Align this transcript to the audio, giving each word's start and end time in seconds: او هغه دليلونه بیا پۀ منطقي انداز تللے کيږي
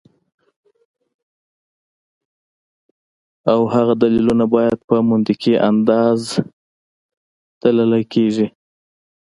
او 3.51 3.59
هغه 3.73 3.93
دليلونه 4.03 4.45
بیا 4.53 4.71
پۀ 4.87 4.97
منطقي 5.09 5.53
انداز 5.69 6.21
تللے 7.59 8.01
کيږي 8.13 8.47